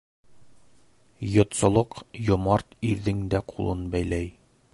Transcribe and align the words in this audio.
Йотсолоҡ 1.33 1.93
йомарт 2.23 2.75
ирҙең 2.93 3.21
дә 3.35 3.47
ҡулын 3.53 3.87
бәйләй. 3.97 4.35